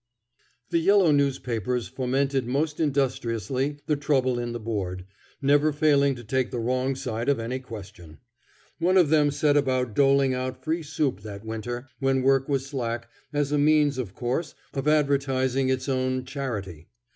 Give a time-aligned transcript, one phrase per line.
[0.71, 5.05] The yellow newspapers fomented most industriously the trouble in the Board,
[5.43, 8.17] never failing to take the wrong side of any question.
[8.79, 13.11] One of them set about doling out free soup that winter, when work was slack,
[13.31, 16.87] as a means, of course, of advertising its own "charity."